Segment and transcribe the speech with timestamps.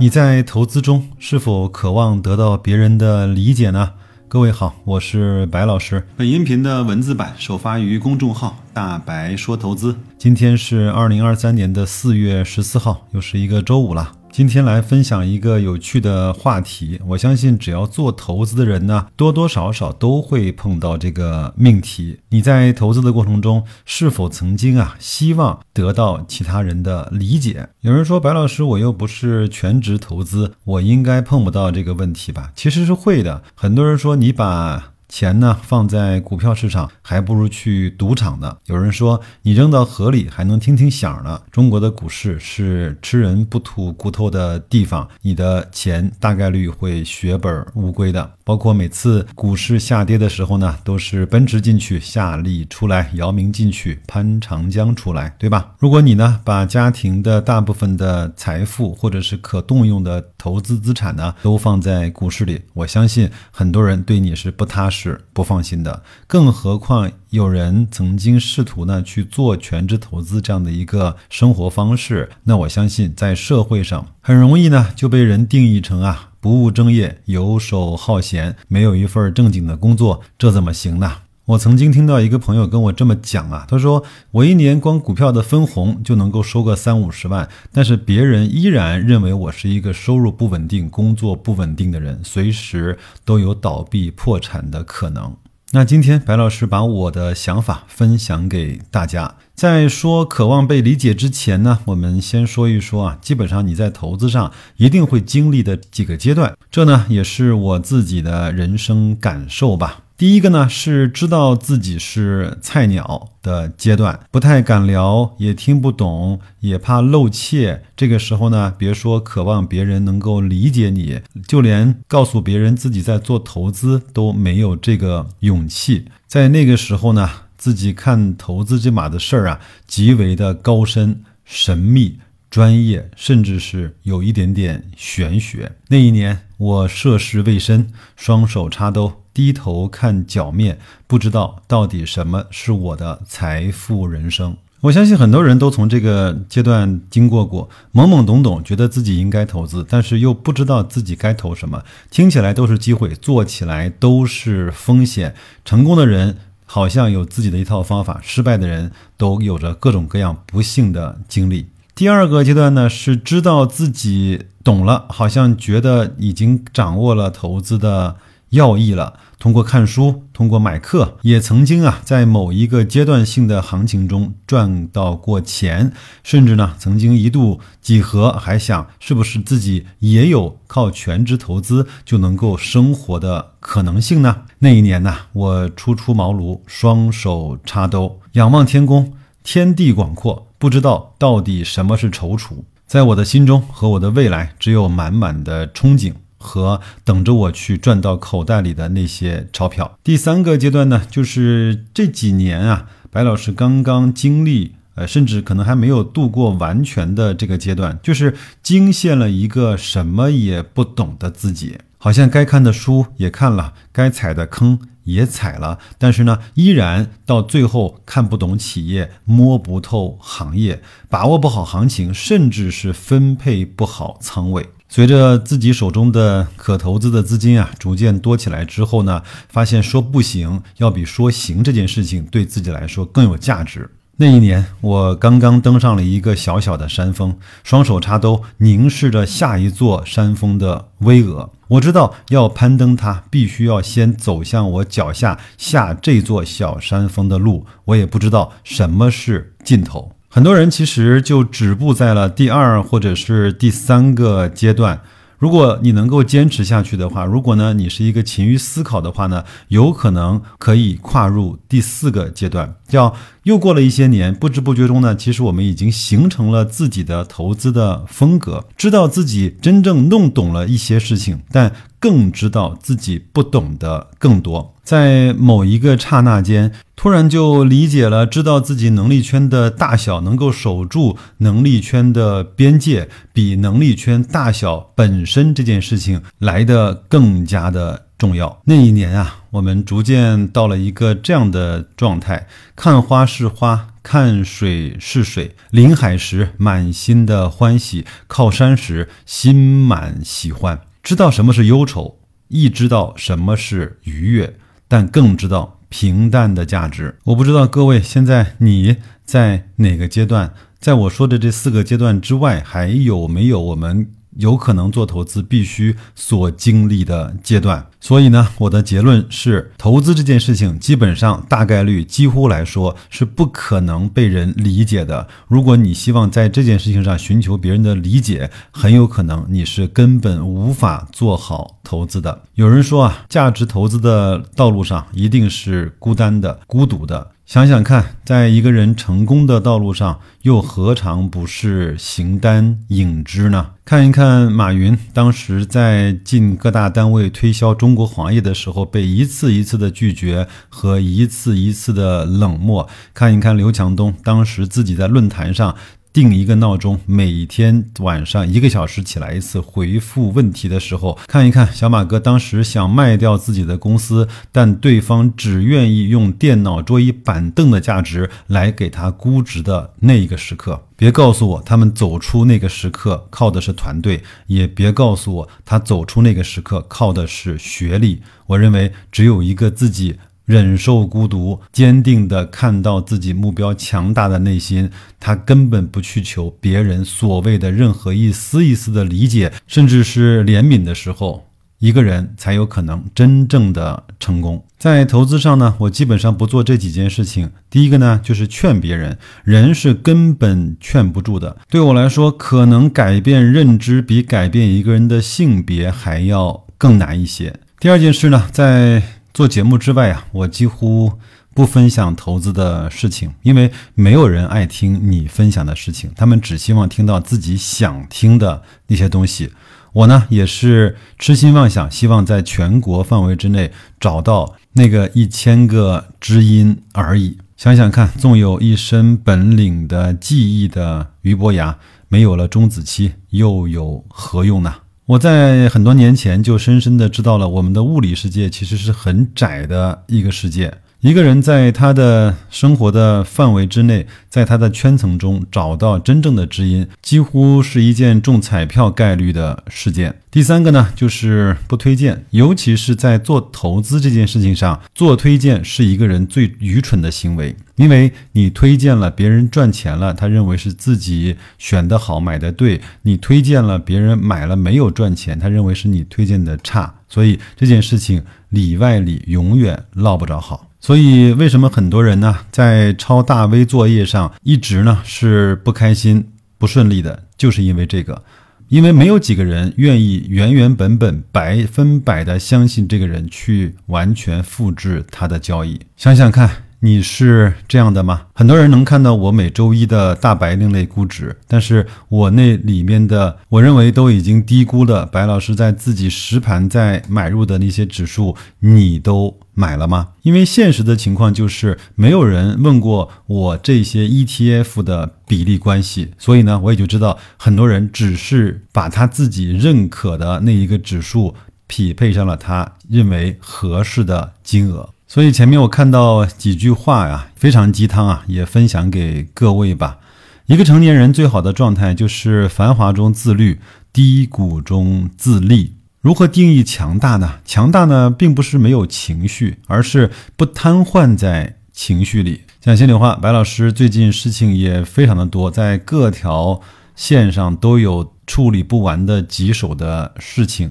[0.00, 3.94] 你在投资中是否渴望得到别人的理解呢？
[4.28, 6.06] 各位好，我是白老师。
[6.16, 9.96] 本音频的文字版首发于公众号“大白说投资”。
[10.16, 14.12] 今天是二零二三年的四月十四号，又是一个周五了。
[14.38, 17.00] 今天来分享一个有趣的话题。
[17.08, 22.20] 我相信，只要做投资的人呢，多多少少都会碰到这个命题。
[22.28, 27.70] 你在投资的过程中，是否曾经啊，希望得到其他人的理解？
[27.80, 32.52] 有人说，白老师，我又不是全职投资，我应该碰不到这个问题吧？
[32.54, 33.42] 其实是会的。
[33.56, 34.92] 很多人说，你把。
[35.08, 38.56] 钱呢放在股票市场，还不如去赌场呢。
[38.66, 41.40] 有人说，你扔到河里还能听听响呢。
[41.50, 48.30] 中国的股市是吃人不吐骨头的地方，你的钱大概率会血本无归的。
[48.44, 55.74] 包括每次股市下跌的时候呢，都是奔驰进去，夏利出来，姚明进去，潘长江出来，对吧？
[55.78, 66.02] 如果你呢，把家庭的大部分的财富或者是可动用的投资资产呢，都放在股市里，我相信很多人对你是不踏实、是不放心的。
[66.26, 76.30] 更何况有人曾经试图呢去做全职投资这样的一个生活方式，那我相信在社会上很容易呢就被人定义成啊。
[76.40, 81.12] 不务正业、游手好闲，没有一份正经的工作，这怎么行呢？
[81.48, 95.34] 我曾经听到一个朋友跟我这么讲啊，他说我一年光股票的分红就能够收个三五十万，但是别人依然认为我是一个收入不稳定、工作不稳定的人，随时都有倒闭破产的可能。
[95.72, 99.36] 那今天白老师把我的想法分享给大家。
[99.54, 110.02] 在说渴望被理解之前呢，我们先说一说啊，基本上你在投资上一定会经历的几个阶段，这呢也是我自己的人生感受吧。
[110.18, 117.84] 第一个呢是知道自己是菜鸟的阶段，不太敢聊，也听不懂，也怕露怯。
[117.96, 126.06] 这个时候呢，别说渴望别人能够理解你，就连告诉别人自己在做投资都没有这个勇气。
[126.26, 127.30] 在那个时候呢。
[127.58, 135.72] 自己看投资这码的事儿啊，极为的高深、神秘、专业，甚至是有一点点玄学。
[135.88, 144.56] 那一年，我涉世未深，双手插兜，低头看脚面，不知道到底什么是我的财富人生。
[144.80, 151.84] 我相信很多人都从这个阶段经过过，懵懵懂懂，觉得自己应该投资，但是又不知道自己该投什么。
[152.10, 155.36] 听起来都是机会，做起来都是风险。
[155.64, 156.38] 成功的人。
[156.70, 161.68] 好像有自己的一套方法，失败的人都有着各种各样不幸的经历。
[161.94, 168.16] 第二个阶段呢，是知道自己懂了，好像觉得已经掌握了投资的
[168.50, 169.18] 要义了。
[169.38, 175.92] 通过看书，通过买课，也曾经啊，在某一个阶段性的行情中赚到过钱，
[176.24, 184.42] 甚至呢，曾经一度几何，还想是不是自己也有靠全职投资就能够生活的可能性呢？
[184.58, 189.12] 那一年呢，我初出茅庐，双手插兜，仰望天空，
[189.44, 196.14] 天地广阔，不知道到底什么是踌躇，在我的心中和我的未来，只有满满的憧憬。
[196.38, 199.98] 和等着我去赚到口袋里的那些钞票。
[200.02, 211.78] 第三个阶段呢，就是这几年啊，白老师刚刚经历，呃，甚至可能还没有度过完全的这个阶段，就是惊现了一个什么也不懂的自己。
[212.00, 224.68] 好像该看的书也看了，该踩的坑也踩了，但是呢，依然到最后看不懂企业，摸不透行业，把握不好行情，甚至是分配不好仓位。
[224.88, 233.90] 随着自己手中的可投资的资金啊逐渐多起来之后呢，发现说不行要比说行这件事情对自己来说更有价值。
[234.20, 241.50] 那一年，我刚刚登上了一个小小的山峰，双手插兜，凝视着下一座山峰的巍峨。
[241.68, 247.64] 我知道要攀登它，必须要先走向我脚下下这座小山峰的路。
[247.84, 250.10] 我也不知道什么是尽头。
[250.30, 255.00] 很多人其实就止步在了第二或者是第三个阶段。
[255.38, 263.14] 如果你能够坚持下去的话，如果呢你是一个勤于思考的话呢，有可能可以跨入第四个阶段，叫
[263.44, 274.74] 又过了一些年，不知不觉中呢，其实我们已经形成了自己的投资的风格，知道自己真正弄懂了一些事情，但更知道自己不懂的更多。
[274.82, 288.62] 在某一个刹那间，突然就理解了，知道自己能力圈的大小，能够守住能力圈的边界，比能力圈大小本身这件事情来的更加的重要。
[288.64, 293.88] 那一年啊，我们逐渐到了一个这样的状态：看花是花。
[294.00, 300.80] 看水是水，临海时满心的欢喜，靠山时心满喜欢。
[301.08, 302.18] 知道什么是忧愁，
[302.48, 307.16] 亦知道什么是愉悦，但更知道平淡的价值。
[307.24, 314.10] 我不知道各位现在你在哪个阶段，在我说的这四个阶段之外，还有没有我们？
[314.38, 325.26] 有可能做投资必须所经历的阶段，所以呢，我的结论是，投资这件事情基本上大概率几乎来说是不可能被人理解的。
[325.48, 332.42] 如果你希望在这件事情上寻求别人的理解，很有可能你是根本无法做好投资的。
[332.54, 337.32] 有人说啊，价值投资的道路上一定是孤单的、孤独的。
[337.48, 343.70] 想想看，在一个人成功的道路上，又何尝不是形单影只呢？
[343.86, 355.74] 看一看马云当时在进各大单位推销中国黄页的时候，被一次一次的拒绝和一次一次的冷漠；看一看刘强东当时自己在论坛上。
[356.20, 370.82] 定一个闹钟，每天晚上一个小时起来一次回复问题的时候，看一看小马哥当时想卖掉自己的公司，但对方只愿意用电脑、桌椅、板凳的价值来给他估值的那一个时刻。
[370.96, 378.20] 别告诉我他们走出那个时刻靠的是团队，也别告诉我他走出那个时刻靠的是学历。
[378.48, 380.16] 我认为只有一个自己。
[380.48, 384.90] 忍受孤独，坚定地看到自己目标强大的内心，
[385.20, 391.44] 他根本不去求别人所谓的任何一丝一丝的理解，甚至是怜悯的时候，
[391.80, 394.64] 一个人才有可能真正的成功。
[394.78, 397.50] 在投资上呢，我基本上不做这几件事情。
[397.68, 401.58] 第一个呢，就是劝别人，人是根本劝不住的。
[401.68, 407.54] 对我来说，可能改变认知比改变一个人的性别还要更难一些。
[407.78, 409.02] 第二件事呢，在
[409.38, 411.12] 做节目之外啊，我几乎
[411.54, 419.52] 不分享投资的事情，因为没有人爱听你分享的事情，他们只希望听到自己想听的那些东西。
[419.92, 423.70] 我呢也是痴心妄想，希望在全国范围之内
[424.00, 427.38] 找到那个一千个知音而已。
[427.56, 434.74] 想想看，纵有一身本领的技艺的俞伯牙，没有了钟子期，又有何用呢？
[435.08, 440.70] 我在很多年前就深深的知道了，我们的物理世界其实是很窄的一个世界。
[441.00, 450.16] 一个人在他的生活的范围之内，在他的圈层中找到真正的知音，几乎是一件中彩票概率的事件。
[450.28, 466.92] 第三个呢，就是不推荐，尤其是在做投资这件事情上，做推荐是一个人最愚蠢的行为，因为你推荐了别人赚钱了，他认为是自己选的好，买的对；你推荐了别人买了没有赚钱，他认为是你推荐的差。
[467.08, 470.67] 所以这件事情里外里永远落不着好。
[470.80, 477.24] 所以，为什么很多人呢，在抄大 V 作业上一直呢是不开心、不顺利的？
[477.36, 478.22] 就是因为这个，
[478.68, 485.80] 因为没有几个人愿意原原本本、百分百的相信这个人，去完全复制他的交易。
[485.96, 486.67] 想想看。
[486.80, 488.26] 你是这样的吗？
[488.34, 495.04] 很多人能看到我每周一的大白另类估值，但是我那里面的，我认为都已经低估了。
[495.04, 500.10] 白老师在自己实盘在买入的那些指数，你都买了吗？
[500.22, 511.34] 因为现实的情况就是没有人问过我这些 ETF 的比例关系，所以呢，我也就知道很多人只是把他自己认可的那一个指数
[511.66, 514.90] 匹配上了他认为合适的金额。
[515.10, 519.96] 所以前面我看到几句话呀，非常鸡汤啊，也分享给各位吧。
[520.44, 523.58] 一个成年人最好的状态就是繁华中自律，
[523.90, 525.76] 低谷中自立。
[526.02, 527.36] 如何定义强大呢？
[527.46, 532.42] 强大呢，并不是没有情绪，而是不瘫痪在情绪里。
[532.60, 536.60] 讲心里话，白老师最近事情也非常的多，在各条
[536.94, 540.70] 线上都有处理不完的棘手的事情。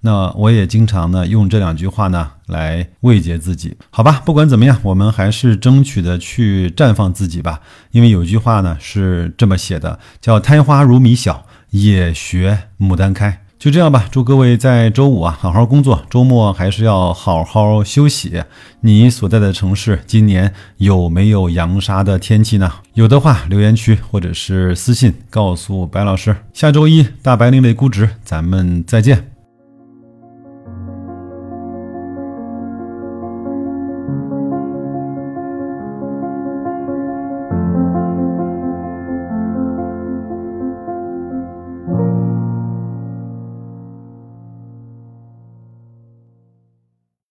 [0.00, 7.60] 那我也经常呢用这两句话呢来慰藉自己，好吧，不管怎么样，我们还是争取的去绽放自己吧。
[7.90, 13.44] 因为有句话呢是这么写的，叫“苔花如米小，也学牡丹开”。
[13.58, 18.44] 就这样吧，祝各位在周五啊好好工作，周末还是要好好休息。
[18.82, 22.72] 你所在的城市今年有没有扬沙的天气呢？
[22.94, 26.36] 有的话，留言区或者是私信告诉白老师。
[26.52, 29.37] 下周一大白另类估值，咱们再见。